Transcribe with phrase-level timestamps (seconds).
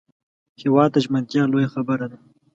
[0.61, 2.17] هېواد ته ژمنتیا لویه خبره ده